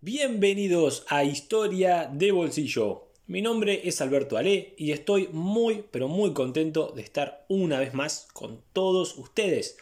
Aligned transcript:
Bienvenidos 0.00 1.04
a 1.08 1.24
Historia 1.24 2.08
de 2.12 2.30
Bolsillo. 2.30 3.08
Mi 3.26 3.42
nombre 3.42 3.80
es 3.82 4.00
Alberto 4.00 4.36
Ale 4.36 4.74
y 4.76 4.92
estoy 4.92 5.28
muy 5.32 5.86
pero 5.90 6.06
muy 6.06 6.32
contento 6.32 6.92
de 6.94 7.02
estar 7.02 7.44
una 7.48 7.80
vez 7.80 7.94
más 7.94 8.28
con 8.32 8.62
todos 8.72 9.18
ustedes. 9.18 9.76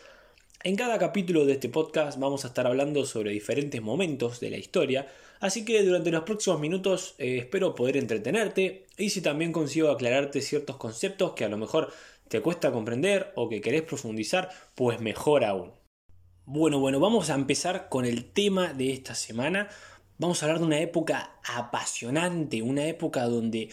En 0.64 0.74
cada 0.74 0.98
capítulo 0.98 1.44
de 1.44 1.52
este 1.52 1.68
podcast 1.68 2.18
vamos 2.18 2.46
a 2.46 2.48
estar 2.48 2.66
hablando 2.66 3.04
sobre 3.04 3.30
diferentes 3.32 3.82
momentos 3.82 4.40
de 4.40 4.48
la 4.48 4.56
historia, 4.56 5.06
así 5.38 5.66
que 5.66 5.82
durante 5.82 6.10
los 6.10 6.22
próximos 6.22 6.60
minutos 6.60 7.14
eh, 7.18 7.36
espero 7.36 7.74
poder 7.74 7.98
entretenerte 7.98 8.86
y 8.96 9.10
si 9.10 9.20
también 9.20 9.52
consigo 9.52 9.90
aclararte 9.90 10.40
ciertos 10.40 10.78
conceptos 10.78 11.34
que 11.34 11.44
a 11.44 11.50
lo 11.50 11.58
mejor 11.58 11.92
te 12.28 12.40
cuesta 12.40 12.72
comprender 12.72 13.34
o 13.36 13.50
que 13.50 13.60
querés 13.60 13.82
profundizar, 13.82 14.48
pues 14.74 14.98
mejor 14.98 15.44
aún. 15.44 15.72
Bueno, 16.48 16.78
bueno, 16.78 17.00
vamos 17.00 17.28
a 17.28 17.34
empezar 17.34 17.88
con 17.88 18.04
el 18.04 18.30
tema 18.30 18.72
de 18.72 18.92
esta 18.92 19.16
semana. 19.16 19.68
Vamos 20.18 20.42
a 20.42 20.46
hablar 20.46 20.60
de 20.60 20.66
una 20.66 20.80
época 20.80 21.36
apasionante, 21.44 22.62
una 22.62 22.86
época 22.86 23.24
donde 23.24 23.68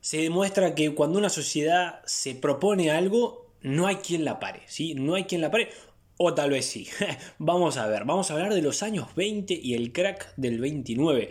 se 0.00 0.16
demuestra 0.16 0.74
que 0.74 0.94
cuando 0.94 1.18
una 1.18 1.28
sociedad 1.28 2.00
se 2.06 2.34
propone 2.34 2.90
algo, 2.90 3.50
no 3.60 3.86
hay 3.86 3.96
quien 3.96 4.24
la 4.24 4.40
pare, 4.40 4.62
¿sí? 4.66 4.94
No 4.94 5.14
hay 5.14 5.24
quien 5.24 5.42
la 5.42 5.50
pare, 5.50 5.68
o 6.16 6.32
tal 6.32 6.50
vez 6.50 6.64
sí. 6.64 6.88
vamos 7.38 7.76
a 7.76 7.86
ver, 7.86 8.06
vamos 8.06 8.30
a 8.30 8.34
hablar 8.34 8.54
de 8.54 8.62
los 8.62 8.82
años 8.82 9.14
20 9.14 9.60
y 9.62 9.74
el 9.74 9.92
crack 9.92 10.32
del 10.36 10.58
29. 10.58 11.30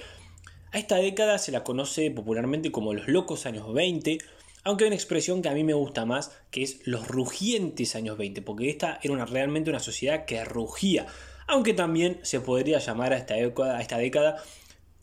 A 0.71 0.77
esta 0.77 0.97
década 0.97 1.39
se 1.39 1.51
la 1.51 1.63
conoce 1.63 2.11
popularmente 2.11 2.71
como 2.71 2.93
los 2.93 3.07
locos 3.07 3.47
años 3.47 3.73
20, 3.73 4.19
aunque 4.63 4.83
hay 4.83 4.89
una 4.89 4.95
expresión 4.95 5.41
que 5.41 5.49
a 5.49 5.53
mí 5.53 5.63
me 5.63 5.73
gusta 5.73 6.05
más, 6.05 6.31
que 6.51 6.61
es 6.61 6.79
los 6.85 7.07
rugientes 7.07 7.95
años 7.95 8.19
20, 8.19 8.43
porque 8.43 8.69
esta 8.69 8.99
era 9.01 9.25
realmente 9.25 9.71
una 9.71 9.79
sociedad 9.79 10.25
que 10.25 10.45
rugía 10.45 11.07
aunque 11.47 11.73
también 11.73 12.19
se 12.23 12.39
podría 12.39 12.79
llamar 12.79 13.13
a 13.13 13.17
esta, 13.17 13.97
década, 13.97 14.43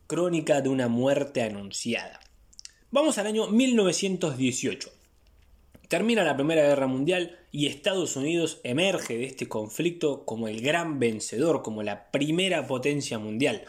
crónica 0.06 0.60
de 0.60 0.68
una 0.68 0.88
muerte 0.88 1.42
anunciada. 1.42 2.20
Vamos 2.90 3.18
al 3.18 3.26
año 3.26 3.46
1918. 3.46 4.90
Termina 5.88 6.24
la 6.24 6.36
Primera 6.36 6.62
Guerra 6.62 6.86
Mundial 6.86 7.38
y 7.52 7.66
Estados 7.66 8.16
Unidos 8.16 8.60
emerge 8.62 9.16
de 9.18 9.24
este 9.24 9.48
conflicto 9.48 10.24
como 10.24 10.48
el 10.48 10.60
gran 10.60 10.98
vencedor, 10.98 11.62
como 11.62 11.82
la 11.82 12.10
primera 12.10 12.66
potencia 12.66 13.18
mundial. 13.18 13.64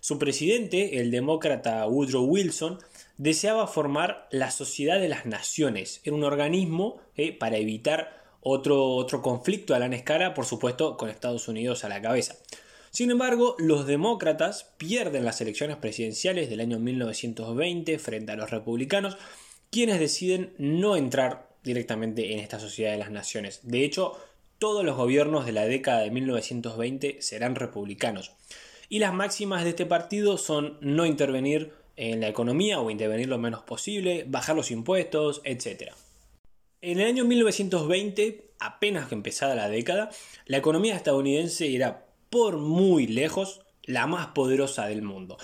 Su 0.00 0.18
presidente, 0.18 1.00
el 1.00 1.10
demócrata 1.10 1.86
Woodrow 1.86 2.24
Wilson, 2.24 2.78
deseaba 3.18 3.66
formar 3.66 4.26
la 4.30 4.50
Sociedad 4.50 5.00
de 5.00 5.08
las 5.08 5.26
Naciones. 5.26 6.00
Era 6.04 6.16
un 6.16 6.24
organismo 6.24 7.00
eh, 7.16 7.32
para 7.32 7.56
evitar 7.56 8.21
otro, 8.42 8.90
otro 8.96 9.22
conflicto 9.22 9.74
a 9.74 9.78
la 9.78 9.86
escala, 9.94 10.34
por 10.34 10.44
supuesto, 10.44 10.96
con 10.96 11.08
Estados 11.08 11.48
Unidos 11.48 11.84
a 11.84 11.88
la 11.88 12.02
cabeza. 12.02 12.36
Sin 12.90 13.10
embargo, 13.10 13.56
los 13.58 13.86
demócratas 13.86 14.72
pierden 14.76 15.24
las 15.24 15.40
elecciones 15.40 15.78
presidenciales 15.78 16.50
del 16.50 16.60
año 16.60 16.78
1920 16.78 17.98
frente 17.98 18.32
a 18.32 18.36
los 18.36 18.50
republicanos, 18.50 19.16
quienes 19.70 19.98
deciden 19.98 20.52
no 20.58 20.96
entrar 20.96 21.48
directamente 21.64 22.34
en 22.34 22.40
esta 22.40 22.60
sociedad 22.60 22.92
de 22.92 22.98
las 22.98 23.10
naciones. 23.10 23.60
De 23.62 23.84
hecho, 23.84 24.18
todos 24.58 24.84
los 24.84 24.96
gobiernos 24.96 25.46
de 25.46 25.52
la 25.52 25.64
década 25.64 26.00
de 26.00 26.10
1920 26.10 27.22
serán 27.22 27.54
republicanos. 27.54 28.32
Y 28.88 28.98
las 28.98 29.14
máximas 29.14 29.64
de 29.64 29.70
este 29.70 29.86
partido 29.86 30.36
son 30.36 30.76
no 30.82 31.06
intervenir 31.06 31.72
en 31.96 32.20
la 32.20 32.28
economía 32.28 32.80
o 32.80 32.90
intervenir 32.90 33.28
lo 33.28 33.38
menos 33.38 33.62
posible, 33.62 34.24
bajar 34.28 34.54
los 34.54 34.70
impuestos, 34.70 35.40
etc. 35.44 35.92
En 36.84 36.98
el 36.98 37.06
año 37.06 37.24
1920, 37.24 38.54
apenas 38.58 39.06
que 39.06 39.14
empezada 39.14 39.54
la 39.54 39.68
década, 39.68 40.10
la 40.46 40.56
economía 40.56 40.96
estadounidense 40.96 41.72
era 41.72 42.06
por 42.28 42.58
muy 42.58 43.06
lejos 43.06 43.60
la 43.84 44.08
más 44.08 44.26
poderosa 44.28 44.86
del 44.86 45.02
mundo. 45.02 45.38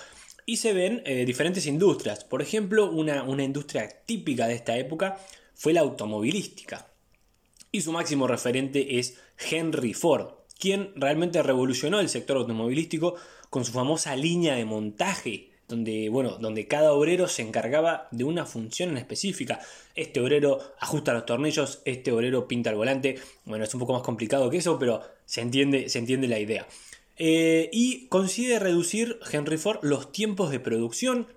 Y 0.45 0.57
se 0.57 0.73
ven 0.73 1.01
eh, 1.05 1.23
diferentes 1.23 1.65
industrias. 1.65 2.25
Por 2.25 2.41
ejemplo, 2.41 2.91
una, 2.91 3.23
una 3.23 3.45
industria 3.45 3.87
típica 4.05 4.47
de 4.47 4.55
esta 4.55 4.77
época 4.77 5.17
fue 5.55 5.71
la 5.71 5.79
automovilística. 5.79 6.91
Y 7.71 7.81
su 7.81 7.93
máximo 7.93 8.27
referente 8.27 8.99
es 8.99 9.17
Henry 9.49 9.93
Ford, 9.93 10.33
quien 10.59 10.91
realmente 10.97 11.41
revolucionó 11.41 12.01
el 12.01 12.09
sector 12.09 12.35
automovilístico 12.35 13.15
con 13.49 13.63
su 13.63 13.71
famosa 13.71 14.13
línea 14.17 14.55
de 14.55 14.65
montaje 14.65 15.51
donde, 15.69 16.09
bueno, 16.09 16.37
donde 16.39 16.67
cada 16.67 16.91
obrero 16.91 17.27
se 17.27 17.43
encargaba 17.43 18.07
de 18.11 18.25
una 18.25 18.45
función 18.45 18.89
en 18.89 18.97
específica. 18.97 19.59
Este 19.95 20.19
obrero 20.19 20.59
ajusta 20.79 21.13
los 21.13 21.25
tornillos, 21.25 21.81
este 21.85 22.11
obrero 22.11 22.47
pinta 22.47 22.71
el 22.71 22.75
volante. 22.75 23.19
Bueno, 23.45 23.63
es 23.63 23.73
un 23.73 23.79
poco 23.79 23.93
más 23.93 24.01
complicado 24.01 24.49
que 24.49 24.57
eso, 24.57 24.77
pero 24.79 25.01
se 25.25 25.41
entiende, 25.41 25.87
se 25.87 25.99
entiende 25.99 26.27
la 26.27 26.39
idea. 26.39 26.67
Eh, 27.17 27.69
y 27.71 28.07
consigue 28.07 28.59
reducir 28.59 29.19
Henry 29.31 29.57
Ford 29.57 29.79
los 29.83 30.11
tiempos 30.11 30.49
de 30.51 30.59
producción 30.59 31.27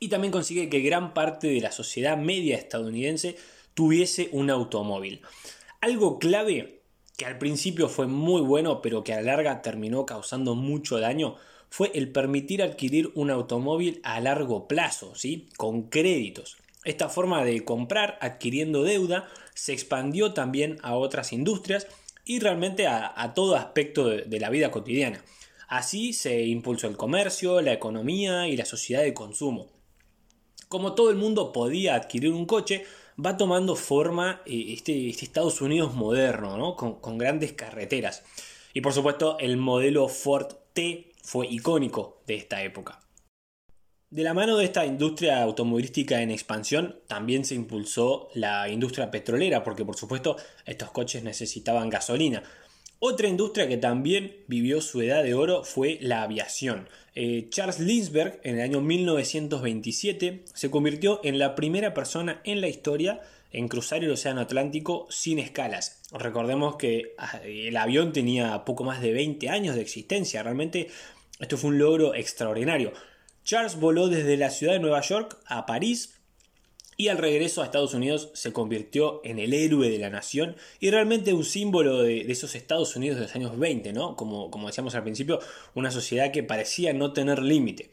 y 0.00 0.08
también 0.08 0.32
consigue 0.32 0.68
que 0.68 0.80
gran 0.80 1.14
parte 1.14 1.46
de 1.46 1.60
la 1.60 1.70
sociedad 1.70 2.18
media 2.18 2.56
estadounidense 2.56 3.36
tuviese 3.74 4.28
un 4.32 4.50
automóvil. 4.50 5.22
Algo 5.80 6.18
clave 6.18 6.80
que 7.16 7.26
al 7.26 7.38
principio 7.38 7.88
fue 7.88 8.06
muy 8.06 8.40
bueno, 8.42 8.82
pero 8.82 9.04
que 9.04 9.12
a 9.12 9.16
la 9.16 9.34
larga 9.34 9.62
terminó 9.62 10.04
causando 10.04 10.54
mucho 10.54 10.98
daño, 10.98 11.36
fue 11.70 11.90
el 11.94 12.10
permitir 12.10 12.62
adquirir 12.62 13.10
un 13.14 13.30
automóvil 13.30 14.00
a 14.02 14.20
largo 14.20 14.68
plazo, 14.68 15.14
¿sí? 15.14 15.48
con 15.56 15.84
créditos. 15.84 16.56
Esta 16.84 17.08
forma 17.08 17.44
de 17.44 17.64
comprar 17.64 18.18
adquiriendo 18.20 18.82
deuda 18.82 19.28
se 19.54 19.72
expandió 19.72 20.32
también 20.32 20.78
a 20.82 20.94
otras 20.96 21.32
industrias 21.32 21.86
y 22.24 22.40
realmente 22.40 22.86
a, 22.86 23.32
todo 23.34 23.56
aspecto 23.56 24.08
de, 24.08 24.22
de 24.22 24.40
la 24.40 24.50
vida 24.50 24.70
cotidiana. 24.70 25.22
Así 25.68 26.12
se 26.12 26.44
impulsó 26.44 26.86
el 26.86 26.96
comercio, 26.96 27.60
la 27.60 27.72
economía 27.72 28.48
y 28.48 28.56
la 28.56 28.64
sociedad 28.64 29.02
de 29.02 29.14
consumo. 29.14 29.68
Como 30.68 30.94
todo 30.94 31.10
el 31.10 31.16
mundo 31.16 31.52
podía 31.52 31.94
adquirir 31.94 32.32
un 32.32 32.46
coche, 32.46 32.84
va 33.24 33.36
tomando 33.36 33.76
forma 33.76 34.42
eh, 34.46 34.66
este, 34.68 35.08
este, 35.08 35.24
Estados 35.24 35.60
Unidos 35.60 35.94
moderno, 35.94 36.56
¿no? 36.56 36.76
con, 36.76 37.00
con, 37.00 37.18
grandes 37.18 37.52
carreteras. 37.52 38.24
Y 38.74 38.80
por 38.80 38.92
supuesto 38.92 39.38
el 39.38 39.56
modelo 39.56 40.08
Ford 40.08 40.52
T 40.72 41.05
fue 41.26 41.48
icónico 41.48 42.22
de 42.26 42.36
esta 42.36 42.62
época. 42.62 43.00
De 44.08 44.22
la 44.22 44.32
mano 44.32 44.56
de 44.56 44.64
esta 44.64 44.86
industria 44.86 45.42
automovilística 45.42 46.22
en 46.22 46.30
expansión, 46.30 47.00
también 47.08 47.44
se 47.44 47.56
impulsó 47.56 48.28
la 48.34 48.68
industria 48.68 49.10
petrolera, 49.10 49.64
porque 49.64 49.84
por 49.84 49.96
supuesto 49.96 50.36
estos 50.64 50.92
coches 50.92 51.24
necesitaban 51.24 51.90
gasolina. 51.90 52.44
Otra 53.00 53.26
industria 53.26 53.66
que 53.66 53.76
también 53.76 54.44
vivió 54.46 54.80
su 54.80 55.02
edad 55.02 55.24
de 55.24 55.34
oro 55.34 55.64
fue 55.64 55.98
la 56.00 56.22
aviación. 56.22 56.88
Eh, 57.16 57.48
Charles 57.50 57.80
Lindbergh 57.80 58.40
en 58.44 58.56
el 58.56 58.62
año 58.62 58.80
1927 58.80 60.44
se 60.54 60.70
convirtió 60.70 61.20
en 61.24 61.40
la 61.40 61.56
primera 61.56 61.92
persona 61.92 62.40
en 62.44 62.60
la 62.60 62.68
historia 62.68 63.20
en 63.52 63.68
cruzar 63.68 64.04
el 64.04 64.10
Océano 64.10 64.42
Atlántico 64.42 65.06
sin 65.10 65.38
escalas. 65.38 66.02
Recordemos 66.12 66.76
que 66.76 67.14
ah, 67.18 67.40
el 67.44 67.76
avión 67.76 68.12
tenía 68.12 68.64
poco 68.64 68.84
más 68.84 69.00
de 69.00 69.12
20 69.12 69.48
años 69.48 69.76
de 69.76 69.82
existencia, 69.82 70.42
realmente 70.42 70.88
esto 71.38 71.56
fue 71.56 71.70
un 71.70 71.78
logro 71.78 72.14
extraordinario. 72.14 72.92
Charles 73.44 73.78
voló 73.78 74.08
desde 74.08 74.36
la 74.36 74.50
ciudad 74.50 74.72
de 74.72 74.80
Nueva 74.80 75.00
York 75.02 75.38
a 75.46 75.66
París 75.66 76.14
y 76.96 77.08
al 77.08 77.18
regreso 77.18 77.60
a 77.60 77.66
Estados 77.66 77.94
Unidos 77.94 78.30
se 78.34 78.52
convirtió 78.52 79.20
en 79.22 79.38
el 79.38 79.52
héroe 79.52 79.90
de 79.90 79.98
la 79.98 80.08
nación 80.08 80.56
y 80.80 80.90
realmente 80.90 81.34
un 81.34 81.44
símbolo 81.44 82.02
de, 82.02 82.20
esos 82.32 82.54
Estados 82.54 82.96
Unidos 82.96 83.16
de 83.16 83.24
los 83.24 83.34
años 83.34 83.58
20, 83.58 83.92
¿no? 83.92 84.16
Como, 84.16 84.50
como 84.50 84.66
decíamos 84.66 84.94
al 84.94 85.02
principio, 85.02 85.38
una 85.74 85.90
sociedad 85.90 86.32
que 86.32 86.42
parecía 86.42 86.92
no 86.94 87.12
tener 87.12 87.42
límite. 87.42 87.90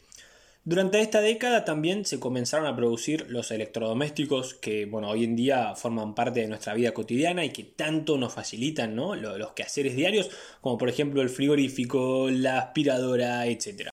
Durante 0.65 1.01
esta 1.01 1.19
década 1.19 1.65
también 1.65 2.05
se 2.05 2.21
comenzaron 2.21 2.67
a 2.67 2.75
producir 2.75 3.25
los 3.27 3.51
electrodomésticos 3.51 4.53
que 4.53 4.85
bueno, 4.85 5.09
hoy 5.09 5.25
en 5.25 5.35
día 5.35 5.75
forman 5.75 6.15
parte 6.15 6.39
de 6.39 6.47
nuestra 6.47 6.73
vida 6.73 6.93
cotidiana 6.93 7.43
y 7.43 7.49
que 7.49 7.65
tanto 7.65 8.17
nos 8.17 8.33
facilitan 8.33 8.95
¿no? 8.95 9.13
los, 9.15 9.51
quehaceres 9.51 9.93
diarios, 9.93 10.29
como 10.61 10.77
por 10.77 10.87
ejemplo 10.87 11.21
el 11.21 11.27
frigorífico, 11.27 12.29
la 12.29 12.59
aspiradora, 12.59 13.45
etc. 13.47 13.89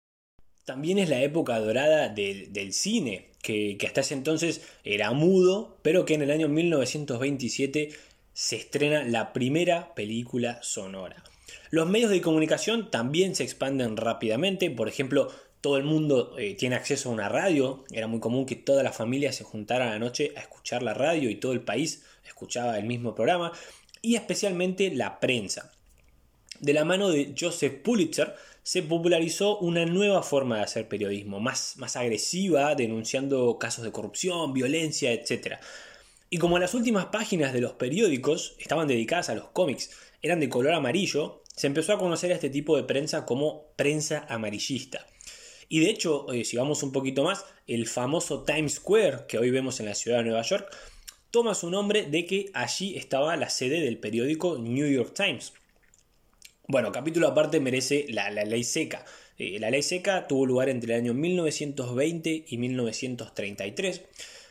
También 0.65 0.99
es 0.99 1.09
la 1.09 1.21
época 1.21 1.59
dorada 1.59 2.09
del, 2.09 2.73
cine, 2.73 3.33
que, 3.43 3.77
que 3.77 3.87
hasta 3.89 4.03
ese 4.03 4.15
entonces 4.15 4.65
era 4.85 5.11
mudo, 5.11 5.77
pero 5.83 6.05
que 6.05 6.15
en 6.15 6.23
el 6.23 6.31
año 6.31 6.47
1927 6.47 7.89
se 8.33 8.57
estrena 8.57 9.03
la 9.03 9.33
primera 9.33 9.93
película 9.97 10.63
sonora. 10.63 11.25
Los 11.71 11.89
medios 11.89 12.13
de 12.13 12.21
comunicación 12.21 12.93
también 12.93 13.35
se 13.35 13.43
expanden 13.43 13.97
rápidamente, 13.97 14.71
por 14.71 14.89
ejemplo, 14.89 15.33
todo 15.61 15.77
el 15.77 15.85
mundo 15.85 16.37
eh, 16.39 16.55
tiene 16.55 16.77
acceso 16.77 17.09
a 17.09 17.13
una 17.13 17.29
radio. 17.29 17.85
Era 17.91 18.07
muy 18.07 18.21
común 18.21 18.47
que 18.47 18.57
toda 18.57 18.83
la 18.83 18.93
familia 18.93 19.33
se 19.33 19.45
juntara 19.45 19.87
a 19.87 19.91
la 19.91 19.99
noche 19.99 20.33
a 20.37 20.41
escuchar 20.41 20.83
la 20.83 20.95
radio 20.95 21.31
y 21.31 21.37
todo 21.37 21.53
el 21.53 21.63
país 21.63 22.05
escuchaba 22.25 22.79
el 22.79 22.87
mismo 22.87 23.15
programa. 23.15 23.53
Y 24.03 24.17
especialmente 24.17 24.91
la 24.91 25.21
prensa. 25.21 25.73
De 26.61 26.73
la 26.73 26.85
mano 26.85 27.11
de 27.11 27.35
Joseph 27.39 27.83
Pulitzer 27.83 28.35
se 28.63 28.83
popularizó 28.83 29.59
una 29.59 29.87
nueva 29.87 30.23
forma 30.23 30.59
de 30.59 30.65
hacer 30.65 30.89
periodismo, 30.89 31.41
más, 31.41 31.75
más 31.77 31.97
agresiva, 31.97 32.75
denunciando 32.75 33.59
casos 33.59 33.85
de 33.85 33.93
corrupción, 33.93 34.53
violencia, 34.53 35.13
etc. 35.13 35.57
Y 36.29 36.39
como 36.39 36.59
las 36.59 36.75
últimas 36.75 37.07
páginas 37.07 37.53
de 37.53 37.61
los 37.61 37.73
periódicos 37.73 38.55
estaban 38.59 38.89
dedicadas 38.89 39.31
a 39.31 39.35
los 39.35 39.49
cómics, 39.49 39.91
eran 40.23 40.41
de 40.41 40.49
color 40.49 40.75
amarillo, 40.75 41.43
se 41.57 41.67
empezó 41.67 41.95
a 41.95 41.99
conocer 41.99 42.31
a 42.31 42.35
este 42.35 42.51
tipo 42.51 42.77
de 42.77 42.85
prensa 42.85 43.25
como 43.25 43.73
prensa 43.77 44.27
amarillista. 44.29 45.07
Y 45.73 45.79
de 45.79 45.89
hecho, 45.89 46.31
eh, 46.33 46.45
si 46.45 46.57
vamos 46.57 46.83
un 46.83 46.91
poquito 46.91 47.23
más, 47.23 47.45
el 47.69 47.87
famoso 47.87 48.43
Times 48.43 48.75
Square 48.75 49.27
que 49.29 49.39
hoy 49.39 49.53
vemos 49.53 49.79
en 49.79 49.87
la 49.87 49.95
ciudad 49.95 50.19
de 50.19 50.25
Nueva 50.25 50.43
York 50.43 50.69
toma 51.31 51.55
su 51.55 51.71
nombre 51.71 52.07
de 52.07 52.27
que 52.27 52.51
allí 52.55 52.97
estaba 52.97 53.37
la 53.37 53.49
sede 53.49 53.81
del 53.81 53.97
periódico 53.99 54.59
New 54.59 54.89
York 54.89 55.15
Times. 55.15 55.53
Bueno, 56.67 56.91
capítulo 56.91 57.29
aparte 57.29 57.61
merece 57.61 58.07
la, 58.09 58.31
ley 58.31 58.65
seca. 58.65 59.05
Eh, 59.39 59.61
la 59.61 59.71
ley 59.71 59.83
seca 59.83 60.27
tuvo 60.27 60.45
lugar 60.45 60.69
entre 60.69 60.93
el 60.93 61.03
año 61.03 61.15
1920 61.15 62.47
y 62.49 62.59
1933, 62.59 64.03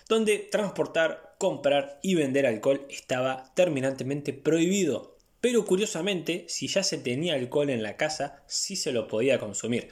donde 0.08 0.38
transportar, 0.38 1.36
comprar 1.38 2.00
y 2.02 2.16
vender 2.16 2.46
alcohol 2.46 2.86
estaba 2.90 3.52
terminantemente 3.56 4.32
prohibido. 4.32 5.18
Pero 5.42 5.66
curiosamente, 5.66 6.46
si 6.48 6.70
ya 6.70 6.82
se 6.82 6.98
tenía 6.98 7.34
alcohol 7.34 7.70
en 7.70 7.84
la 7.84 7.98
casa, 7.98 8.42
sí 8.48 8.78
se 8.78 8.94
lo 8.94 9.10
podía 9.10 9.38
consumir. 9.38 9.90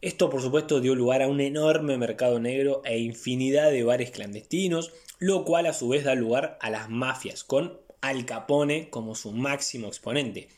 Esto 0.00 0.30
por 0.30 0.40
supuesto 0.40 0.80
dio 0.80 0.94
lugar 0.94 1.22
a 1.22 1.28
un 1.28 1.40
enorme 1.40 1.98
mercado 1.98 2.38
negro 2.38 2.82
e 2.84 2.98
infinidad 2.98 3.72
de 3.72 3.82
bares 3.82 4.12
clandestinos, 4.12 4.92
lo 5.18 5.44
cual 5.44 5.66
a 5.66 5.72
su 5.72 5.88
vez 5.88 6.04
da 6.04 6.14
lugar 6.14 6.56
a 6.60 6.70
las 6.70 6.88
mafias, 6.88 7.42
con 7.42 7.80
Al 8.00 8.24
Capone 8.24 8.90
como 8.90 9.16
su 9.16 9.32
máximo 9.32 9.88
exponente. 9.88 10.48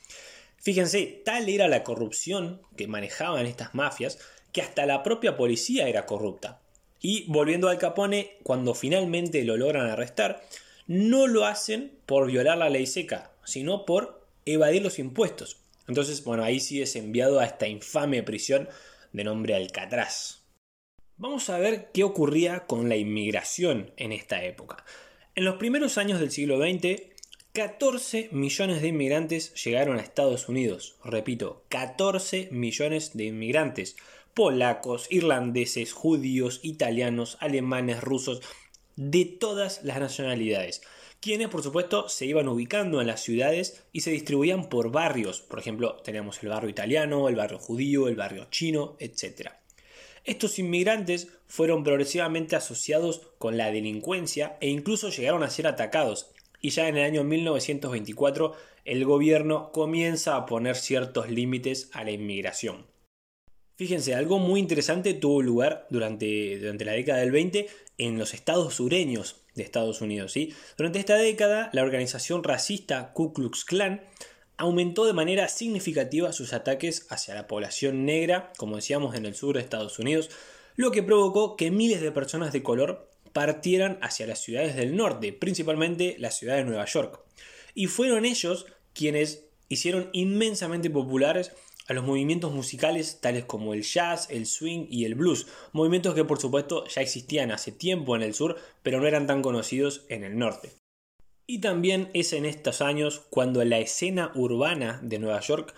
Fíjense, 0.59 1.23
tal 1.25 1.49
era 1.49 1.69
la 1.69 1.85
corrupción 1.85 2.61
que 2.77 2.87
manejaban 2.87 3.47
estas 3.47 3.75
mafias 3.75 4.19
que 4.53 4.61
hasta 4.61 4.85
la 4.85 5.03
propia 5.03 5.39
policía 5.39 5.89
era 5.89 6.05
corrupta. 6.05 6.61
Y 7.01 7.25
volviendo 7.33 7.71
al 7.71 7.79
Capone, 7.79 8.37
cuando 8.43 8.75
finalmente 8.75 9.43
lo 9.45 9.57
logran 9.57 9.87
arrestar, 9.87 10.45
no 10.87 11.27
lo 11.27 11.47
hacen 11.47 11.93
por 12.05 12.27
violar 12.27 12.59
la 12.59 12.69
ley 12.69 12.87
seca, 12.87 13.31
sino 13.45 13.87
por 13.87 14.27
evadir 14.45 14.83
los 14.83 14.99
impuestos. 14.99 15.57
Entonces, 15.89 16.23
bueno, 16.25 16.45
ahí 16.45 16.61
sí 16.61 16.83
es 16.83 16.95
enviado 16.95 17.41
a 17.41 17.47
esta 17.47 17.67
infame 17.69 18.23
prisión 18.23 18.69
de 19.13 19.25
nombre 19.25 19.55
Alcatraz. 19.55 20.45
Vamos 21.17 21.51
a 21.51 21.59
ver 21.59 21.91
qué 21.93 22.03
ocurría 22.05 22.67
con 22.67 22.89
la 22.89 22.97
inmigración 22.97 23.93
en 23.97 24.13
esta 24.13 24.43
época. 24.45 24.85
En 25.35 25.45
los 25.45 25.57
primeros 25.57 25.99
años 25.99 26.19
del 26.19 26.31
siglo 26.31 26.59
XX, 26.59 27.03
14 27.53 28.29
millones 28.33 28.81
de 28.81 28.89
inmigrantes 28.89 29.53
llegaron 29.63 29.99
a 29.99 30.03
Estados 30.03 30.49
Unidos. 30.49 30.97
Repito, 31.05 31.65
14 31.69 32.49
millones 32.53 33.17
de 33.17 33.25
inmigrantes. 33.25 33.97
Polacos, 34.35 35.09
irlandeses, 35.11 35.93
judíos, 35.93 36.61
italianos, 36.63 37.37
alemanes, 37.41 38.01
rusos, 38.01 38.41
de 38.97 39.25
todas 39.25 39.83
las 39.83 39.99
nacionalidades. 39.99 40.83
Quienes, 41.21 41.49
por 41.49 41.63
supuesto, 41.63 42.09
se 42.09 42.25
iban 42.25 42.49
ubicando 42.49 43.03
en 43.03 43.07
las 43.07 43.21
ciudades 43.21 43.85
y 43.93 44.01
se 44.01 44.11
distribuían 44.11 44.71
por 44.71 44.91
barrios. 44.91 45.43
Por 45.43 45.59
ejemplo, 45.59 45.97
teníamos 46.03 46.43
el 46.43 46.49
barrio 46.49 46.71
italiano, 46.71 47.29
el 47.29 47.37
barrio 47.37 47.59
judío, 47.59 48.09
el 48.09 48.17
barrio 48.17 48.47
chino, 48.51 48.97
etc. 48.99 49.51
Estos 50.25 50.59
inmigrantes 50.59 51.29
fueron 51.47 51.85
progresivamente 51.85 52.57
asociados 52.57 53.33
con 53.37 53.59
la 53.59 53.71
delincuencia 53.71 54.57
e 54.63 54.69
incluso 54.69 55.11
llegaron 55.11 55.43
a 55.43 55.51
ser 55.51 55.67
atacados 55.67 56.33
y 56.63 56.71
ya 56.71 56.89
en 56.89 56.97
el 56.97 57.05
año 57.05 57.23
1924 57.25 58.55
el 58.87 59.05
gobierno 59.05 59.73
comienza 59.73 60.37
a 60.37 60.47
poner 60.47 60.77
ciertos 60.77 61.29
límites 61.29 61.91
a 61.93 62.03
la 62.05 62.13
inmigración. 62.13 62.87
Fíjense, 63.77 64.15
algo 64.15 64.39
muy 64.39 64.61
interesante 64.61 65.15
tuvo 65.15 65.43
lugar 65.43 65.87
durante, 65.91 66.59
durante 66.59 66.85
la 66.85 66.93
década 66.93 67.21
del 67.21 67.31
20 67.31 67.67
en 67.99 68.19
los 68.19 68.35
estados 68.35 68.75
sureños 68.75 69.37
de 69.61 69.67
Estados 69.67 70.01
Unidos. 70.01 70.33
¿sí? 70.33 70.55
Durante 70.77 70.99
esta 70.99 71.17
década, 71.17 71.71
la 71.73 71.83
organización 71.83 72.43
racista 72.43 73.13
Ku 73.13 73.33
Klux 73.33 73.65
Klan 73.65 74.03
aumentó 74.57 75.07
de 75.07 75.15
manera 75.15 75.49
significativa 75.49 76.33
sus 76.33 76.53
ataques 76.53 77.07
hacia 77.09 77.35
la 77.35 77.47
población 77.47 78.05
negra, 78.05 78.53
como 78.59 78.77
decíamos 78.77 79.15
en 79.15 79.25
el 79.25 79.35
sur 79.35 79.55
de 79.55 79.63
Estados 79.63 79.99
Unidos, 79.99 80.31
lo 80.77 80.91
que 80.91 81.03
provocó 81.03 81.57
que 81.57 81.71
miles 81.71 82.01
de 82.01 82.13
personas 82.13 82.53
de 82.53 82.63
color 82.63 83.11
partieran 83.33 83.99
hacia 84.03 84.27
las 84.27 84.41
ciudades 84.41 84.77
del 84.77 84.97
norte, 84.97 85.33
principalmente 85.33 86.17
la 86.19 86.31
ciudad 86.31 86.57
de 86.57 86.65
Nueva 86.65 86.85
York. 86.85 87.21
Y 87.75 87.87
fueron 87.87 88.25
ellos 88.25 88.67
quienes 88.93 89.47
hicieron 89.69 90.11
inmensamente 90.13 90.91
populares 90.91 91.53
a 91.91 91.93
los 91.93 92.05
movimientos 92.05 92.53
musicales 92.53 93.21
tales 93.21 93.47
como 93.47 93.75
el 93.75 93.83
jazz, 93.83 94.29
el 94.31 94.47
swing 94.47 94.87
y 94.89 95.07
el 95.07 95.17
blues, 95.17 95.49
movimientos 95.73 96.15
que 96.15 96.25
por 96.25 96.41
supuesto 96.41 96.87
ya 96.87 97.03
existían 97.03 97.51
hace 97.51 97.73
tiempo 97.73 98.15
en 98.15 98.23
el 98.23 98.33
sur, 98.33 98.57
pero 98.85 99.01
no 99.01 99.09
eran 99.09 99.27
tan 99.27 99.43
conocidos 99.43 100.07
en 100.09 100.23
el 100.23 100.39
norte. 100.39 100.71
Y 101.49 101.59
también 101.59 102.09
es 102.15 102.33
en 102.33 102.47
estos 102.47 102.81
años 102.81 103.23
cuando 103.29 103.65
la 103.65 103.81
escena 103.81 104.31
urbana 104.37 105.01
de 105.03 105.19
Nueva 105.19 105.41
York 105.41 105.75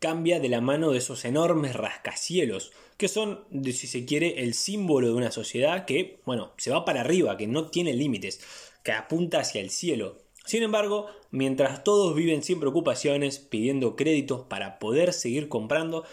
cambia 0.00 0.40
de 0.40 0.48
la 0.48 0.60
mano 0.60 0.90
de 0.90 0.98
esos 0.98 1.24
enormes 1.24 1.76
rascacielos, 1.76 2.72
que 2.96 3.06
son, 3.06 3.44
si 3.62 3.86
se 3.86 4.04
quiere, 4.04 4.42
el 4.42 4.54
símbolo 4.54 5.06
de 5.06 5.14
una 5.14 5.30
sociedad 5.30 5.84
que, 5.84 6.18
bueno, 6.26 6.54
se 6.56 6.72
va 6.72 6.84
para 6.84 7.02
arriba, 7.02 7.36
que 7.36 7.46
no 7.46 7.70
tiene 7.70 7.94
límites, 7.94 8.40
que 8.82 8.90
apunta 8.90 9.38
hacia 9.38 9.60
el 9.60 9.70
cielo. 9.70 10.18
Sin 10.44 10.62
embargo, 10.62 11.06
mientras 11.30 11.84
todos 11.84 12.14
viven 12.14 12.42
sin 12.42 12.60
preocupaciones, 12.60 13.38
pidiendo 13.38 13.96
créditos 13.96 14.42
para 14.42 14.78
poder 14.78 15.12
seguir 15.12 15.48
comprando, 15.48 16.04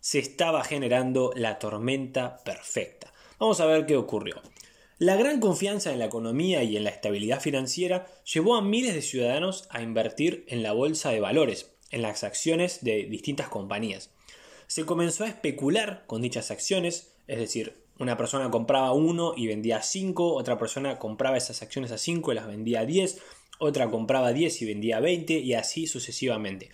se 0.00 0.18
estaba 0.18 0.62
generando 0.64 1.32
la 1.34 1.58
tormenta 1.58 2.42
perfecta. 2.44 3.12
Vamos 3.38 3.60
a 3.60 3.66
ver 3.66 3.86
qué 3.86 3.96
ocurrió. 3.96 4.40
La 4.98 5.16
gran 5.16 5.40
confianza 5.40 5.92
en 5.92 5.98
la 5.98 6.04
economía 6.04 6.62
y 6.62 6.76
en 6.76 6.84
la 6.84 6.90
estabilidad 6.90 7.40
financiera 7.40 8.06
llevó 8.32 8.54
a 8.54 8.62
miles 8.62 8.94
de 8.94 9.02
ciudadanos 9.02 9.66
a 9.70 9.82
invertir 9.82 10.44
en 10.46 10.62
la 10.62 10.72
bolsa 10.72 11.10
de 11.10 11.20
valores, 11.20 11.72
en 11.90 12.02
las 12.02 12.22
acciones 12.22 12.84
de 12.84 13.04
distintas 13.04 13.48
compañías. 13.48 14.10
Se 14.68 14.86
comenzó 14.86 15.24
a 15.24 15.28
especular 15.28 16.04
con 16.06 16.22
dichas 16.22 16.50
acciones, 16.50 17.14
es 17.26 17.38
decir, 17.38 17.84
una 17.98 18.16
persona 18.16 18.50
compraba 18.50 18.92
uno 18.92 19.34
y 19.36 19.46
vendía 19.46 19.82
cinco, 19.82 20.34
otra 20.34 20.58
persona 20.58 20.98
compraba 20.98 21.36
esas 21.36 21.62
acciones 21.62 21.92
a 21.92 21.98
5 21.98 22.32
y 22.32 22.34
las 22.34 22.46
vendía 22.46 22.80
a 22.80 22.86
10, 22.86 23.20
otra 23.58 23.90
compraba 23.90 24.32
10 24.32 24.62
y 24.62 24.64
vendía 24.66 25.00
20 25.00 25.38
y 25.38 25.54
así 25.54 25.86
sucesivamente. 25.86 26.70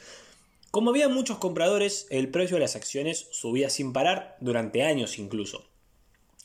Como 0.71 0.91
había 0.91 1.09
muchos 1.09 1.39
compradores, 1.39 2.07
el 2.11 2.31
precio 2.31 2.57
de 2.57 2.61
las 2.61 2.77
acciones 2.77 3.27
subía 3.33 3.71
sin 3.71 3.93
parar 3.93 4.37
durante 4.41 4.83
años 4.83 5.19
incluso. 5.19 5.65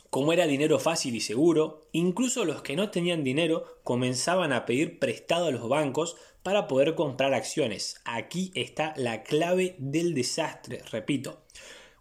Como 0.10 0.34
era 0.34 0.48
dinero 0.48 0.80
fácil 0.80 1.16
y 1.16 1.22
seguro, 1.22 1.88
incluso 1.92 2.46
los 2.46 2.62
que 2.62 2.76
no 2.76 2.90
tenían 2.90 3.24
dinero 3.24 3.80
comenzaban 3.84 4.54
a 4.54 4.66
pedir 4.66 4.98
prestado 4.98 5.48
a 5.48 5.52
los 5.52 5.68
bancos 5.68 6.16
para 6.42 6.68
poder 6.68 6.96
comprar 6.96 7.34
acciones. 7.34 8.02
Aquí 8.06 8.52
está 8.56 8.94
la 8.98 9.24
clave 9.24 9.76
del 9.78 10.14
desastre, 10.14 10.82
repito. 10.92 11.44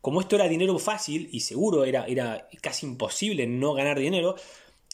Como 0.00 0.20
esto 0.20 0.36
era 0.36 0.48
dinero 0.48 0.78
fácil 0.78 1.28
y 1.32 1.40
seguro, 1.40 1.84
era, 1.84 2.06
era 2.06 2.48
casi 2.60 2.86
imposible 2.86 3.46
no 3.46 3.74
ganar 3.74 3.98
dinero, 3.98 4.36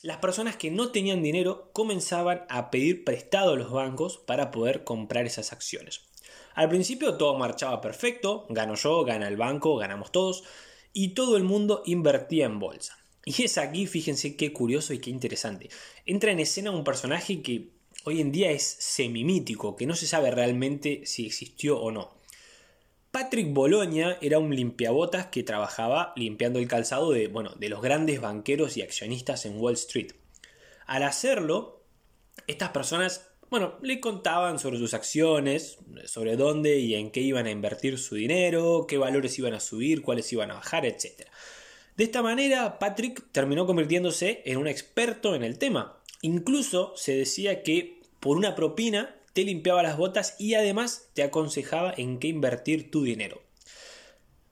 las 0.03 0.19
personas 0.19 0.57
que 0.57 0.71
no 0.71 0.91
tenían 0.91 1.23
dinero 1.23 1.71
comenzaban 1.73 2.45
a 2.49 2.71
pedir 2.71 3.05
prestado 3.05 3.53
a 3.53 3.57
los 3.57 3.71
bancos 3.71 4.19
para 4.19 4.51
poder 4.51 4.85
comprar 4.85 5.27
esas 5.27 5.53
acciones. 5.53 6.03
Al 6.55 6.69
principio 6.69 7.17
todo 7.17 7.37
marchaba 7.37 7.81
perfecto, 7.81 8.47
gano 8.49 8.75
yo, 8.75 9.05
gana 9.05 9.29
el 9.29 9.37
banco, 9.37 9.77
ganamos 9.77 10.11
todos, 10.11 10.45
y 10.93 11.09
todo 11.09 11.37
el 11.37 11.45
mundo 11.45 11.83
invertía 11.87 12.47
en 12.47 12.59
bolsa. 12.59 12.99
Y 13.25 13.43
es 13.45 13.59
aquí, 13.59 13.87
fíjense 13.87 14.37
qué 14.37 14.53
curioso 14.53 14.95
y 14.95 14.99
qué 14.99 15.11
interesante. 15.11 15.69
Entra 16.07 16.33
en 16.33 16.41
escena 16.41 16.71
un 16.71 16.85
personaje 16.85 17.43
que 17.43 17.69
hoy 18.05 18.21
en 18.21 18.33
día 18.33 18.51
es 18.51 18.65
semimítico, 18.65 19.77
que 19.77 19.87
no 19.87 19.95
se 19.95 20.07
sabe 20.07 20.31
realmente 20.31 21.03
si 21.05 21.27
existió 21.27 21.79
o 21.79 21.91
no. 21.91 22.20
Patrick 23.11 23.53
Bologna 23.53 24.17
era 24.21 24.39
un 24.39 24.55
limpiabotas 24.55 25.27
que 25.27 25.43
trabajaba 25.43 26.13
limpiando 26.17 26.59
el 26.59 26.69
calzado 26.69 27.11
de, 27.11 27.29
bueno, 27.29 27.53
de 27.57 27.69
los 27.69 27.83
grandes 27.83 28.21
banqueros 28.21 28.77
y 28.77 28.83
accionistas 28.83 29.47
en 29.47 29.59
Wall 29.59 29.75
Street. 29.75 30.13
Al 30.87 31.03
hacerlo, 31.03 31.83
estas 32.47 32.71
personas 32.71 33.27
bueno, 33.51 33.79
le 33.83 33.99
contaban 33.99 34.61
sobre 34.61 34.79
sus 34.79 34.95
acciones, 34.95 35.79
sobre 36.05 36.37
dónde 36.37 36.79
y 36.79 36.95
en 36.95 37.11
qué 37.11 37.21
iban 37.21 37.47
a 37.47 37.51
invertir 37.51 37.99
su 37.99 38.15
dinero, 38.15 38.87
qué 38.87 38.97
valores 38.97 39.37
iban 39.41 39.55
a 39.55 39.61
subir, 39.61 40.03
cuáles 40.03 40.33
iban 40.33 40.53
a 40.53 40.55
bajar, 40.55 40.87
etc. 40.87 41.27
De 41.97 42.05
esta 42.05 42.23
manera, 42.23 42.79
Patrick 42.79 43.25
terminó 43.33 43.67
convirtiéndose 43.67 44.43
en 44.45 44.57
un 44.57 44.69
experto 44.69 45.35
en 45.35 45.43
el 45.43 45.59
tema, 45.59 46.01
Incluso 46.23 46.93
se 46.97 47.15
decía 47.15 47.63
que 47.63 48.01
por 48.21 48.37
una 48.37 48.55
propina 48.55 49.17
limpiaba 49.45 49.83
las 49.83 49.97
botas 49.97 50.37
y 50.39 50.55
además 50.55 51.11
te 51.15 51.23
aconsejaba 51.23 51.95
en 51.97 52.19
qué 52.19 52.29
invertir 52.29 52.91
tu 52.91 53.03
dinero. 53.03 53.43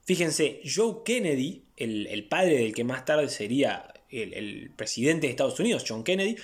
Fíjense, 0.09 0.61
Joe 0.65 1.03
Kennedy, 1.05 1.65
el, 1.77 2.27
padre 2.27 2.57
del 2.57 2.73
que 2.73 2.83
más 2.83 3.05
tarde 3.05 3.29
sería 3.29 3.93
el, 4.09 4.71
presidente 4.75 5.27
de 5.27 5.31
Estados 5.31 5.59
Unidos, 5.59 5.85
John 5.87 6.03
Kennedy, 6.03 6.35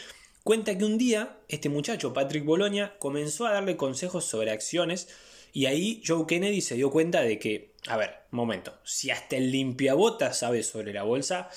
cuenta 0.43 0.77
que 0.77 0.85
un 0.85 0.99
día 0.99 1.39
este 1.47 1.69
muchacho, 1.69 2.13
Patrick 2.13 2.45
Bologna, 2.45 2.95
comenzó 2.99 3.47
a 3.47 3.53
darle 3.53 3.75
consejos 3.75 4.25
sobre 4.25 4.51
acciones 4.51 5.07
y 5.51 5.65
ahí 5.65 6.03
Joe 6.05 6.27
Kennedy 6.27 6.61
se 6.61 6.75
dio 6.75 6.91
cuenta 6.91 7.21
de 7.21 7.39
que, 7.39 7.73
a 7.87 7.97
ver, 7.97 8.11
momento, 8.29 8.77
si 8.83 9.09
hasta 9.09 9.37
el 9.37 9.51
limpiabotas 9.51 10.37
sabe 10.37 10.61
sobre 10.61 10.93
la 10.93 11.01
bolsa, 11.01 11.49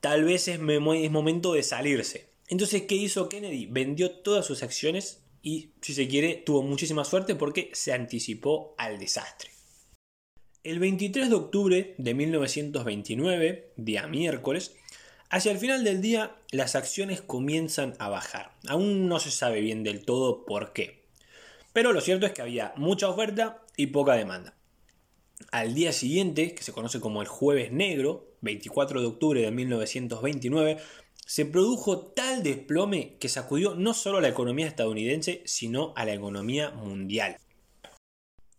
tal 0.00 0.22
vez 0.22 0.46
es 0.46 0.60
momento 0.60 1.54
de 1.54 1.64
salirse. 1.64 2.28
Entonces, 2.48 2.82
¿qué 2.82 2.94
hizo 2.94 3.28
Kennedy? 3.28 3.66
Vendió 3.66 4.12
todas 4.12 4.46
sus 4.46 4.62
acciones 4.62 5.25
y, 5.46 5.70
si 5.80 5.94
se 5.94 6.08
quiere, 6.08 6.42
tuvo 6.44 6.64
muchísima 6.64 7.04
suerte 7.04 7.36
porque 7.36 7.70
se 7.72 7.92
anticipó 7.92 8.74
al 8.78 8.98
desastre. 8.98 9.52
El 10.64 10.80
23 10.80 11.30
de 11.30 11.36
octubre 11.36 11.94
de 11.98 12.14
1929, 12.14 13.72
día 13.76 14.08
miércoles, 14.08 14.74
hacia 15.30 15.52
el 15.52 15.58
final 15.58 15.84
del 15.84 16.02
día 16.02 16.34
las 16.50 16.74
acciones 16.74 17.20
comienzan 17.20 17.94
a 18.00 18.08
bajar. 18.08 18.56
Aún 18.66 19.06
no 19.06 19.20
se 19.20 19.30
sabe 19.30 19.60
bien 19.60 19.84
del 19.84 20.04
todo 20.04 20.44
por 20.46 20.72
qué. 20.72 21.04
Pero 21.72 21.92
lo 21.92 22.00
cierto 22.00 22.26
es 22.26 22.32
que 22.32 22.42
había 22.42 22.72
mucha 22.76 23.08
oferta 23.08 23.62
y 23.76 23.86
poca 23.86 24.14
demanda. 24.14 24.56
Al 25.52 25.76
día 25.76 25.92
siguiente, 25.92 26.56
que 26.56 26.64
se 26.64 26.72
conoce 26.72 26.98
como 26.98 27.22
el 27.22 27.28
jueves 27.28 27.70
negro, 27.70 28.32
24 28.40 29.00
de 29.00 29.06
octubre 29.06 29.42
de 29.42 29.52
1929, 29.52 30.78
se 31.26 31.44
produjo 31.44 31.98
tal 31.98 32.44
desplome 32.44 33.16
que 33.18 33.28
sacudió 33.28 33.74
no 33.74 33.94
solo 33.94 34.18
a 34.18 34.20
la 34.20 34.28
economía 34.28 34.68
estadounidense, 34.68 35.42
sino 35.44 35.92
a 35.96 36.04
la 36.04 36.14
economía 36.14 36.70
mundial. 36.70 37.36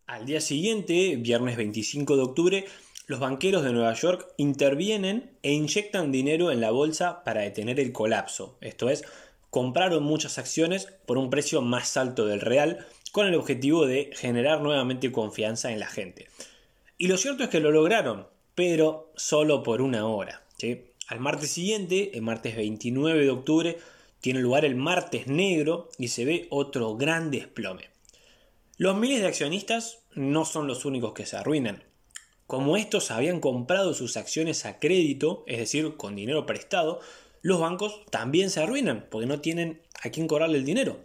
Al 0.06 0.26
día 0.26 0.42
siguiente, 0.42 1.16
viernes 1.16 1.56
25 1.56 2.18
de 2.18 2.22
octubre, 2.22 2.66
los 3.08 3.22
banqueros 3.22 3.64
de 3.64 3.72
Nueva 3.72 3.94
York 3.94 4.34
intervienen 4.36 5.32
e 5.44 5.54
inyectan 5.54 6.12
dinero 6.12 6.52
en 6.52 6.60
la 6.60 6.72
bolsa 6.72 7.24
para 7.24 7.42
detener 7.42 7.80
el 7.80 7.94
colapso. 7.94 8.58
Esto 8.60 8.90
es, 8.90 9.06
compraron 9.50 10.04
muchas 10.04 10.38
acciones 10.38 10.90
por 11.06 11.18
un 11.18 11.30
precio 11.30 11.62
más 11.62 11.96
alto 11.96 12.26
del 12.26 12.42
real 12.42 12.86
con 13.14 13.28
el 13.28 13.36
objetivo 13.36 13.88
de 13.88 14.12
generar 14.14 14.62
nuevamente 14.62 15.10
confianza 15.14 15.72
en 15.72 15.80
la 15.80 15.88
gente. 15.88 16.28
Y 16.98 17.08
lo 17.08 17.18
cierto 17.18 17.46
es 17.46 17.50
que 17.50 17.62
lo 17.62 17.72
lograron, 17.72 18.28
pero 18.56 19.14
solo 19.16 19.64
por 19.64 19.82
una 19.82 20.06
hora. 20.06 20.44
Al 21.08 21.20
martes 21.22 21.52
siguiente, 21.52 22.12
el 22.16 22.22
martes 22.22 22.56
29 22.56 23.24
de 23.24 23.30
octubre, 23.30 23.78
tiene 24.20 24.42
lugar 24.42 24.66
el 24.66 24.76
martes 24.76 25.28
negro 25.28 25.90
y 25.98 26.10
se 26.10 26.26
ve 26.26 26.48
otro 26.50 26.98
gran 26.98 27.32
desplome. 27.32 27.90
Los 28.78 28.98
miles 28.98 29.22
de 29.22 29.28
accionistas 29.28 30.00
no 30.14 30.44
son 30.44 30.68
los 30.68 30.86
únicos 30.86 31.14
que 31.14 31.26
se 31.26 31.38
arruinan. 31.38 31.84
Como 32.46 32.78
estos 32.78 33.12
habían 33.12 33.40
comprado 33.40 33.94
sus 33.94 34.18
acciones 34.18 34.66
a 34.66 34.80
crédito, 34.80 35.44
es 35.48 35.60
decir, 35.60 35.96
con 35.96 36.16
dinero 36.16 36.46
prestado, 36.46 37.00
los 37.42 37.60
bancos 37.60 38.02
también 38.10 38.50
se 38.50 38.62
arruinan 38.62 39.08
porque 39.10 39.28
no 39.28 39.40
tienen 39.40 39.82
a 40.04 40.10
quién 40.10 40.28
cobrarle 40.28 40.58
el 40.58 40.66
dinero. 40.66 41.00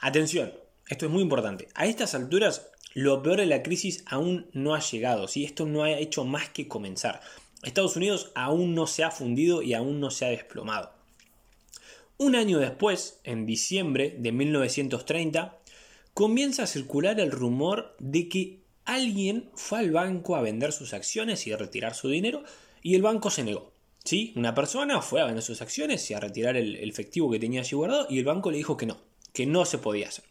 Atención, 0.00 0.52
esto 0.88 1.06
es 1.06 1.12
muy 1.12 1.22
importante. 1.22 1.68
A 1.74 1.86
estas 1.86 2.14
alturas, 2.14 2.70
lo 2.94 3.22
peor 3.22 3.38
de 3.38 3.46
la 3.46 3.62
crisis 3.62 4.04
aún 4.06 4.46
no 4.52 4.74
ha 4.74 4.80
llegado, 4.80 5.28
¿sí? 5.28 5.44
esto 5.44 5.66
no 5.66 5.84
ha 5.84 5.92
hecho 5.92 6.24
más 6.24 6.48
que 6.48 6.66
comenzar. 6.66 7.20
Estados 7.62 7.96
Unidos 7.96 8.30
aún 8.34 8.74
no 8.74 8.86
se 8.86 9.04
ha 9.04 9.10
fundido 9.10 9.62
y 9.62 9.74
aún 9.74 10.00
no 10.00 10.10
se 10.10 10.26
ha 10.26 10.28
desplomado. 10.28 10.92
Un 12.18 12.34
año 12.34 12.58
después, 12.58 13.20
en 13.24 13.44
diciembre 13.44 14.14
de 14.18 14.32
1930, 14.32 15.58
comienza 16.14 16.62
a 16.62 16.66
circular 16.66 17.20
el 17.20 17.30
rumor 17.30 17.94
de 17.98 18.28
que 18.28 18.60
alguien 18.86 19.50
fue 19.54 19.80
al 19.80 19.90
banco 19.90 20.34
a 20.34 20.40
vender 20.40 20.72
sus 20.72 20.94
acciones 20.94 21.46
y 21.46 21.52
a 21.52 21.58
retirar 21.58 21.94
su 21.94 22.08
dinero 22.08 22.42
y 22.82 22.94
el 22.94 23.02
banco 23.02 23.30
se 23.30 23.44
negó. 23.44 23.72
¿Sí? 24.04 24.32
Una 24.36 24.54
persona 24.54 25.02
fue 25.02 25.20
a 25.20 25.26
vender 25.26 25.42
sus 25.42 25.60
acciones 25.60 26.08
y 26.10 26.14
a 26.14 26.20
retirar 26.20 26.56
el, 26.56 26.76
efectivo 26.88 27.30
que 27.30 27.40
tenía 27.40 27.60
allí 27.60 27.74
guardado 27.74 28.06
y 28.08 28.18
el 28.18 28.24
banco 28.24 28.50
le 28.50 28.58
dijo 28.58 28.76
que 28.76 28.86
no, 28.86 28.98
que 29.32 29.44
no 29.44 29.64
se 29.64 29.78
podía 29.78 30.08
hacer. 30.08 30.24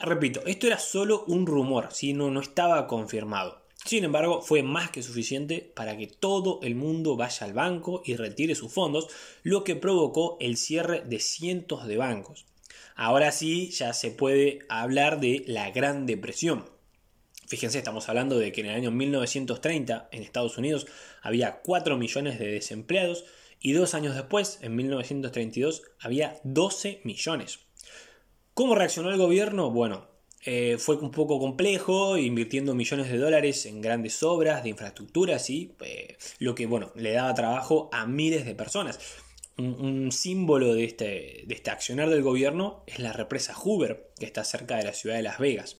Repito, 0.00 0.42
esto 0.44 0.66
era 0.66 0.78
solo 0.78 1.24
un 1.28 1.46
rumor, 1.46 1.88
¿sí? 1.92 2.12
no, 2.12 2.30
no 2.30 2.40
estaba 2.40 2.86
confirmado. 2.88 3.62
Sin 3.88 4.04
embargo, 4.04 4.42
fue 4.42 4.62
más 4.62 4.90
que 4.90 5.02
suficiente 5.02 5.72
para 5.74 5.96
que 5.96 6.06
todo 6.06 6.60
el 6.62 6.74
mundo 6.74 7.16
vaya 7.16 7.46
al 7.46 7.54
banco 7.54 8.02
y 8.04 8.16
retire 8.16 8.54
sus 8.54 8.70
fondos, 8.70 9.06
lo 9.42 9.64
que 9.64 9.76
provocó 9.76 10.36
el 10.40 10.58
cierre 10.58 11.04
de 11.06 11.18
cientos 11.20 11.86
de 11.86 11.96
bancos. 11.96 12.44
Ahora 12.96 13.32
sí, 13.32 13.70
ya 13.70 13.94
se 13.94 14.10
puede 14.10 14.58
hablar 14.68 15.20
de 15.20 15.42
la 15.46 15.70
Gran 15.70 16.04
Depresión. 16.04 16.68
Fíjense, 17.46 17.78
estamos 17.78 18.10
hablando 18.10 18.38
de 18.38 18.52
que 18.52 18.60
en 18.60 18.66
el 18.66 18.74
año 18.74 18.90
1930 18.90 20.10
en 20.12 20.22
Estados 20.22 20.58
Unidos 20.58 20.86
había 21.22 21.62
4 21.62 21.96
millones 21.96 22.38
de 22.38 22.48
desempleados 22.48 23.24
y 23.58 23.72
dos 23.72 23.94
años 23.94 24.14
después, 24.14 24.58
en 24.60 24.76
1932, 24.76 25.84
había 25.98 26.38
12 26.44 27.00
millones. 27.04 27.60
¿Cómo 28.52 28.74
reaccionó 28.74 29.08
el 29.08 29.16
gobierno? 29.16 29.70
Bueno, 29.70 30.17
eh, 30.44 30.76
fue 30.78 30.96
un 30.96 31.10
poco 31.10 31.38
complejo, 31.38 32.16
invirtiendo 32.16 32.74
millones 32.74 33.10
de 33.10 33.18
dólares 33.18 33.66
en 33.66 33.80
grandes 33.80 34.22
obras 34.22 34.62
de 34.62 34.70
infraestructuras 34.70 35.50
y 35.50 35.72
eh, 35.80 36.16
lo 36.38 36.54
que 36.54 36.66
bueno, 36.66 36.92
le 36.94 37.12
daba 37.12 37.34
trabajo 37.34 37.88
a 37.92 38.06
miles 38.06 38.44
de 38.46 38.54
personas. 38.54 39.00
Un, 39.56 40.12
símbolo 40.12 40.74
de 40.74 40.84
este, 40.84 41.44
de 41.46 41.54
este 41.54 41.70
accionar 41.72 42.08
del 42.10 42.22
gobierno 42.22 42.84
es 42.86 43.00
la 43.00 43.12
represa 43.12 43.54
Hoover, 43.54 44.12
que 44.16 44.26
está 44.26 44.44
cerca 44.44 44.76
de 44.76 44.84
la 44.84 44.92
ciudad 44.92 45.16
de 45.16 45.22
Las 45.22 45.40
Vegas. 45.40 45.78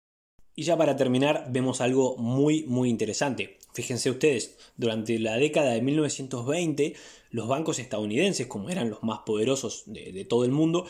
Y 0.57 0.65
ya 0.65 0.77
para 0.77 0.97
terminar, 0.97 1.47
vemos 1.51 1.81
algo 1.81 2.17
muy 2.17 2.65
muy 2.65 2.91
interesante. 2.91 3.59
Fíjense 3.75 4.11
ustedes, 4.11 4.59
durante 4.77 5.17
la 5.21 5.37
década 5.37 5.71
de 5.71 5.83
1920, 5.83 6.97
los 7.31 7.47
bancos 7.47 7.79
estadounidenses, 7.79 8.49
como 8.49 8.69
eran 8.69 8.91
los 8.91 9.05
más 9.05 9.21
poderosos 9.25 9.85
de 9.87 10.25
todo 10.25 10.45
el 10.45 10.51
mundo, 10.51 10.89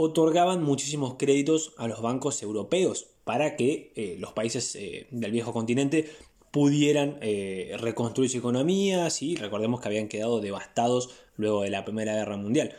otorgaban 0.00 0.62
muchísimos 0.62 1.16
créditos 1.18 1.72
a 1.76 1.88
los 1.88 2.00
bancos 2.00 2.40
europeos 2.44 3.08
para 3.24 3.56
que 3.56 3.92
eh, 3.96 4.16
los 4.20 4.32
países 4.32 4.76
eh, 4.76 5.08
del 5.10 5.32
viejo 5.32 5.52
continente 5.52 6.08
pudieran 6.52 7.18
eh, 7.20 7.76
reconstruir 7.80 8.30
su 8.30 8.38
economía, 8.38 9.08
y 9.20 9.34
recordemos 9.34 9.80
que 9.80 9.88
habían 9.88 10.06
quedado 10.06 10.40
devastados 10.40 11.10
luego 11.36 11.62
de 11.62 11.70
la 11.70 11.84
Primera 11.84 12.14
Guerra 12.14 12.36
Mundial. 12.36 12.76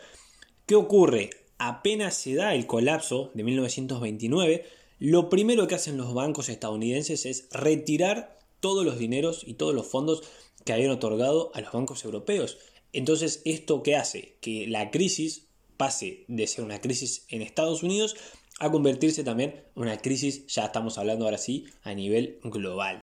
¿Qué 0.64 0.74
ocurre? 0.74 1.28
Apenas 1.58 2.14
se 2.14 2.34
da 2.34 2.54
el 2.54 2.66
colapso 2.66 3.30
de 3.34 3.44
1929, 3.44 4.64
lo 4.98 5.28
primero 5.28 5.68
que 5.68 5.74
hacen 5.74 5.98
los 5.98 6.14
bancos 6.14 6.48
estadounidenses 6.48 7.26
es 7.26 7.48
retirar 7.52 8.38
todos 8.60 8.82
los 8.82 8.98
dineros 8.98 9.42
y 9.46 9.54
todos 9.54 9.74
los 9.74 9.86
fondos 9.86 10.22
que 10.64 10.72
habían 10.72 10.90
otorgado 10.90 11.50
a 11.52 11.60
los 11.60 11.70
bancos 11.70 12.02
europeos. 12.06 12.56
Entonces, 12.94 13.42
¿esto 13.44 13.82
qué 13.82 13.96
hace? 13.96 14.36
Que 14.40 14.66
la 14.66 14.90
crisis 14.90 15.49
pase 15.80 16.26
de 16.28 16.46
ser 16.46 16.62
una 16.62 16.78
crisis 16.78 17.24
en 17.30 17.40
Estados 17.40 17.82
Unidos 17.82 18.14
a 18.58 18.70
convertirse 18.70 19.24
también 19.24 19.64
en 19.74 19.82
una 19.82 19.96
crisis, 19.96 20.46
ya 20.48 20.66
estamos 20.66 20.98
hablando 20.98 21.24
ahora 21.24 21.38
sí, 21.38 21.64
a 21.82 21.94
nivel 21.94 22.38
global. 22.44 23.00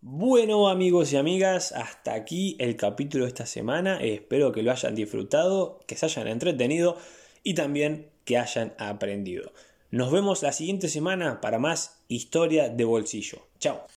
Bueno 0.00 0.68
amigos 0.68 1.12
y 1.12 1.16
amigas, 1.16 1.70
hasta 1.70 2.14
aquí 2.14 2.56
el 2.58 2.74
capítulo 2.74 3.22
de 3.22 3.28
esta 3.28 3.46
semana. 3.46 4.00
Espero 4.02 4.50
que 4.50 4.64
lo 4.64 4.72
hayan 4.72 4.96
disfrutado, 4.96 5.78
que 5.86 5.94
se 5.94 6.06
hayan 6.06 6.26
entretenido 6.26 6.96
y 7.44 7.54
también 7.54 8.08
que 8.24 8.36
hayan 8.36 8.74
aprendido. 8.78 9.52
Nos 9.92 10.10
vemos 10.10 10.42
la 10.42 10.50
siguiente 10.50 10.88
semana 10.88 11.40
para 11.40 11.60
más 11.60 12.00
historia 12.08 12.68
de 12.68 12.84
bolsillo. 12.84 13.46
Chao. 13.60 13.80